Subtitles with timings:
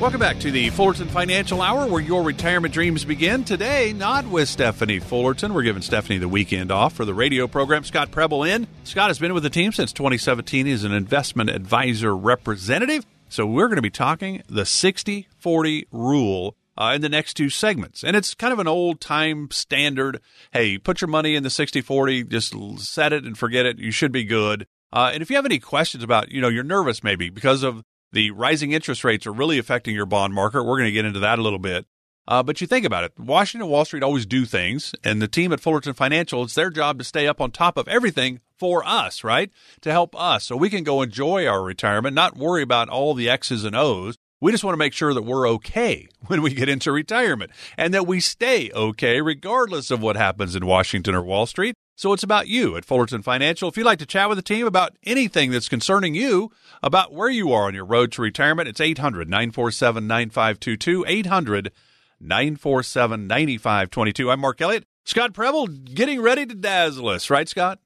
[0.00, 3.44] Welcome back to the Fullerton Financial Hour where your retirement dreams begin.
[3.44, 5.54] Today, not with Stephanie Fullerton.
[5.54, 7.84] We're giving Stephanie the weekend off for the radio program.
[7.84, 8.66] Scott Preble in.
[8.82, 10.66] Scott has been with the team since 2017.
[10.66, 13.06] He's an investment advisor representative.
[13.28, 17.48] So we're going to be talking the 60 40 rule uh, in the next two
[17.48, 18.02] segments.
[18.02, 20.20] And it's kind of an old time standard.
[20.52, 23.78] Hey, put your money in the 60 40, just set it and forget it.
[23.78, 24.66] You should be good.
[24.92, 27.84] Uh, and if you have any questions about, you know, you're nervous maybe because of
[28.14, 30.62] the rising interest rates are really affecting your bond market.
[30.62, 31.86] We're going to get into that a little bit.
[32.26, 35.52] Uh, but you think about it, Washington Wall Street always do things, and the team
[35.52, 39.22] at Fullerton Financial, it's their job to stay up on top of everything for us,
[39.22, 39.50] right?
[39.82, 43.28] To help us so we can go enjoy our retirement, not worry about all the
[43.28, 44.16] X's and O's.
[44.40, 47.92] We just want to make sure that we're okay when we get into retirement and
[47.92, 51.74] that we stay okay regardless of what happens in Washington or Wall Street.
[51.96, 53.68] So it's about you at Fullerton Financial.
[53.68, 56.50] If you'd like to chat with the team about anything that's concerning you,
[56.82, 61.04] about where you are on your road to retirement, it's 800 947 9522.
[61.06, 61.72] 800
[62.20, 64.30] 947 9522.
[64.30, 64.86] I'm Mark Elliott.
[65.04, 67.78] Scott Preble getting ready to dazzle us, right, Scott?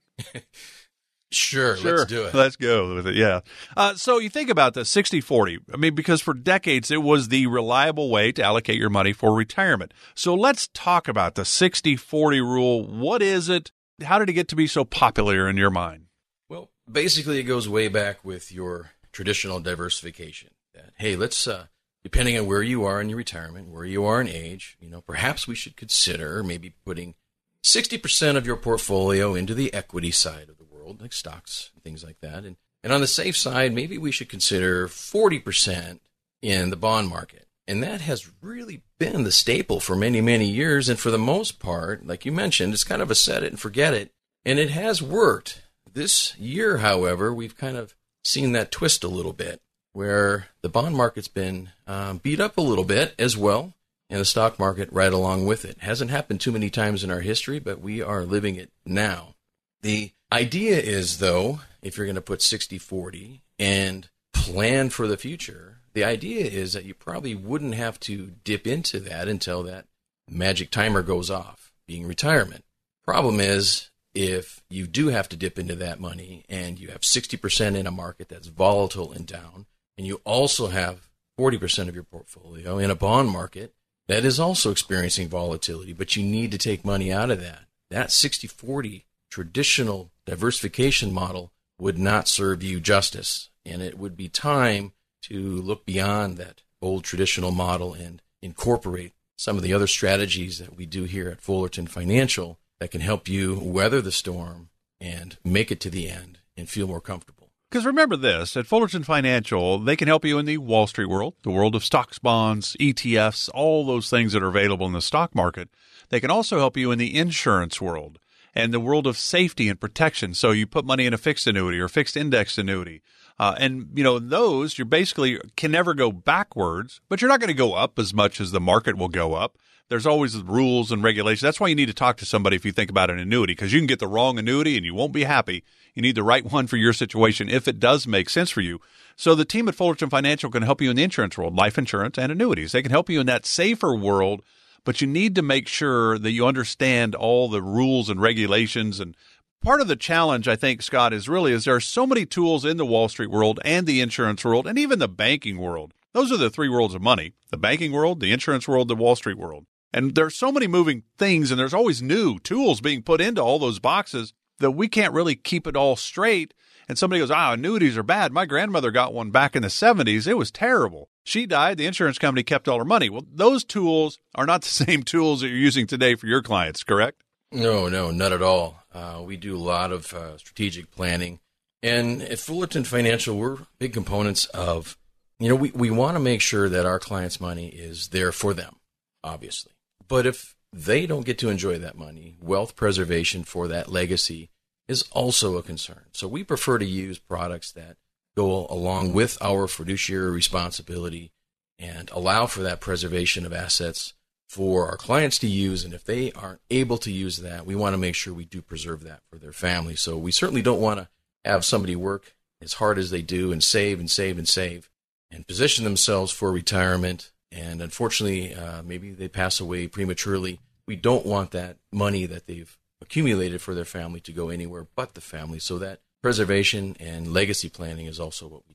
[1.31, 2.35] Sure, sure, let's do it.
[2.35, 3.17] Let's go with it.
[3.17, 3.41] Yeah.
[3.77, 5.59] Uh, so you think about the 60 40.
[5.75, 9.35] I mean, because for decades it was the reliable way to allocate your money for
[9.35, 9.93] retirement.
[10.15, 12.87] So let's talk about the 60 40 rule.
[12.87, 13.71] What is it?
[14.03, 16.07] How did it get to be so popular in your mind?
[16.49, 20.51] Well, basically, it goes way back with your traditional diversification.
[20.75, 21.67] That hey, let's uh,
[22.03, 25.01] depending on where you are in your retirement, where you are in age, you know,
[25.01, 27.15] perhaps we should consider maybe putting
[27.63, 31.83] sixty percent of your portfolio into the equity side of the world, like stocks and
[31.83, 36.03] things like that, and and on the safe side, maybe we should consider forty percent
[36.41, 37.47] in the bond market.
[37.67, 40.89] And that has really been the staple for many, many years.
[40.89, 43.61] And for the most part, like you mentioned, it's kind of a set it and
[43.61, 44.11] forget it.
[44.45, 45.63] And it has worked.
[45.93, 49.61] This year, however, we've kind of seen that twist a little bit,
[49.93, 53.75] where the bond market's been um, beat up a little bit as well,
[54.11, 55.79] and the stock market right along with it.
[55.81, 59.35] Hasn't happened too many times in our history, but we are living it now.
[59.81, 65.17] The idea is, though, if you're going to put 60 40 and plan for the
[65.17, 69.87] future, the idea is that you probably wouldn't have to dip into that until that
[70.31, 72.65] magic timer goes off, being retirement.
[73.05, 77.75] Problem is, if you do have to dip into that money and you have 60%
[77.75, 79.67] in a market that's volatile and down,
[79.97, 83.75] and you also have 40% of your portfolio in a bond market
[84.07, 87.65] that is also experiencing volatility, but you need to take money out of that.
[87.91, 93.51] That 60 40 traditional diversification model would not serve you justice.
[93.67, 94.93] And it would be time
[95.23, 100.77] to look beyond that old traditional model and incorporate some of the other strategies that
[100.77, 104.69] we do here at Fullerton Financial that can help you weather the storm
[105.01, 107.51] and make it to the end and feel more comfortable.
[107.71, 111.35] Because remember this at Fullerton Financial, they can help you in the Wall Street world,
[111.43, 115.35] the world of stocks, bonds, ETFs, all those things that are available in the stock
[115.35, 115.69] market.
[116.09, 118.19] They can also help you in the insurance world
[118.55, 120.33] and the world of safety and protection.
[120.33, 123.03] So you put money in a fixed annuity or fixed index annuity
[123.39, 127.49] uh, and you know those you basically can never go backwards, but you're not going
[127.49, 129.59] to go up as much as the market will go up.
[129.89, 131.41] There's always rules and regulations.
[131.41, 133.73] That's why you need to talk to somebody if you think about an annuity, because
[133.73, 135.65] you can get the wrong annuity and you won't be happy.
[135.95, 138.81] You need the right one for your situation if it does make sense for you.
[139.17, 142.19] So the team at Fullerton Financial can help you in the insurance world, life insurance
[142.19, 142.73] and annuities.
[142.73, 144.43] They can help you in that safer world,
[144.85, 149.17] but you need to make sure that you understand all the rules and regulations and
[149.63, 152.65] part of the challenge, I think, Scott, is really is there are so many tools
[152.65, 155.95] in the Wall Street world and the insurance world and even the banking world.
[156.13, 159.17] Those are the three worlds of money: the banking world, the insurance world, the Wall
[159.17, 159.67] Street world.
[159.93, 163.59] And there's so many moving things, and there's always new tools being put into all
[163.59, 166.53] those boxes that we can't really keep it all straight.
[166.89, 168.33] And somebody goes, ah, annuities are bad.
[168.33, 170.27] My grandmother got one back in the 70s.
[170.27, 171.11] It was terrible.
[171.23, 171.77] She died.
[171.77, 173.11] The insurance company kept all her money.
[173.11, 176.85] Well, those tools are not the same tools that you're using today for your clients,
[176.85, 177.23] correct?
[177.51, 178.83] No, no, not at all.
[178.93, 181.41] Uh, we do a lot of uh, strategic planning.
[181.83, 184.99] And at Fullerton Financial, we're big components of,
[185.39, 188.53] you know, we, we want to make sure that our clients' money is there for
[188.53, 188.77] them,
[189.23, 189.73] obviously.
[190.09, 194.51] But if they don't get to enjoy that money, wealth preservation for that legacy
[194.89, 196.07] is also a concern.
[196.13, 197.97] So we prefer to use products that
[198.37, 201.31] go along with our fiduciary responsibility
[201.79, 204.15] and allow for that preservation of assets
[204.49, 205.85] for our clients to use.
[205.85, 208.63] And if they aren't able to use that, we want to make sure we do
[208.63, 209.95] preserve that for their family.
[209.95, 211.09] So we certainly don't want to
[211.45, 214.91] have somebody work as hard as they do and save and save and save
[215.31, 217.31] and position themselves for retirement.
[217.53, 220.61] And unfortunately, uh, maybe they pass away prematurely.
[220.87, 225.15] We don't want that money that they've accumulated for their family to go anywhere but
[225.15, 225.59] the family.
[225.59, 228.75] So that preservation and legacy planning is also what we.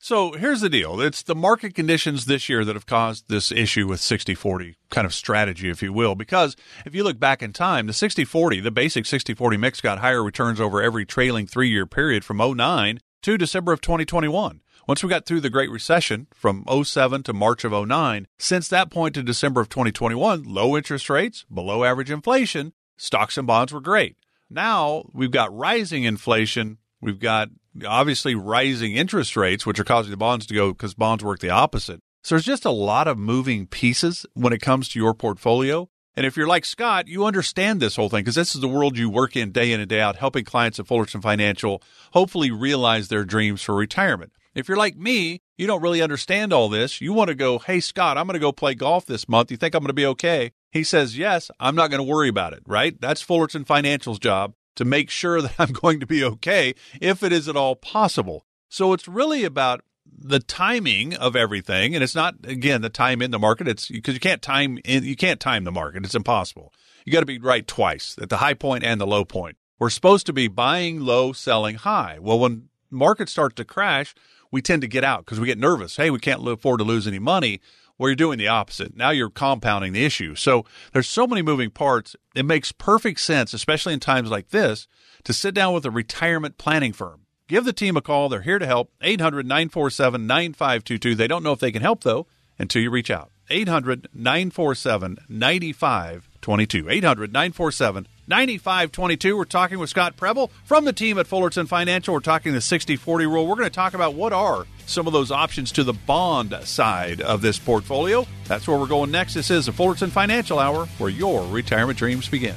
[0.00, 1.00] So here's the deal.
[1.00, 5.04] It's the market conditions this year that have caused this issue with 60 40 kind
[5.04, 6.14] of strategy, if you will.
[6.14, 6.56] Because
[6.86, 9.98] if you look back in time, the 60 40, the basic 60 40 mix got
[9.98, 14.60] higher returns over every trailing three year period from 09 to December of 2021.
[14.86, 18.90] Once we got through the Great Recession from 07 to March of 09, since that
[18.90, 23.80] point to December of 2021, low interest rates, below average inflation, stocks and bonds were
[23.80, 24.16] great.
[24.48, 26.78] Now we've got rising inflation.
[27.00, 27.50] We've got
[27.86, 31.50] obviously rising interest rates, which are causing the bonds to go because bonds work the
[31.50, 32.00] opposite.
[32.22, 35.88] So there's just a lot of moving pieces when it comes to your portfolio.
[36.16, 38.98] And if you're like Scott, you understand this whole thing because this is the world
[38.98, 41.80] you work in day in and day out, helping clients at Fullerton Financial
[42.12, 44.32] hopefully realize their dreams for retirement.
[44.54, 47.00] If you're like me, you don't really understand all this.
[47.00, 49.52] You want to go, hey, Scott, I'm going to go play golf this month.
[49.52, 50.50] You think I'm going to be okay?
[50.72, 53.00] He says, yes, I'm not going to worry about it, right?
[53.00, 57.32] That's Fullerton Financial's job to make sure that I'm going to be okay if it
[57.32, 58.46] is at all possible.
[58.68, 59.82] So it's really about
[60.20, 63.68] the timing of everything and it's not again the time in the market.
[63.68, 66.04] It's because you can't time in, you can't time the market.
[66.04, 66.72] It's impossible.
[67.04, 69.56] You got to be right twice at the high point and the low point.
[69.78, 72.18] We're supposed to be buying low selling high.
[72.20, 74.14] Well when markets start to crash
[74.50, 75.96] we tend to get out because we get nervous.
[75.96, 77.60] Hey we can't afford to lose any money
[77.98, 81.70] well you're doing the opposite now you're compounding the issue so there's so many moving
[81.70, 84.86] parts it makes perfect sense especially in times like this
[85.24, 88.28] to sit down with a retirement planning firm Give the team a call.
[88.28, 88.92] They're here to help.
[89.00, 91.14] 800 947 9522.
[91.14, 92.26] They don't know if they can help, though,
[92.58, 93.32] until you reach out.
[93.48, 96.90] 800 947 9522.
[96.90, 99.36] 800 947 9522.
[99.36, 102.14] We're talking with Scott Preble from the team at Fullerton Financial.
[102.14, 103.46] We're talking the 60 40 rule.
[103.46, 107.20] We're going to talk about what are some of those options to the bond side
[107.20, 108.26] of this portfolio.
[108.44, 109.34] That's where we're going next.
[109.34, 112.54] This is the Fullerton Financial Hour, where your retirement dreams begin.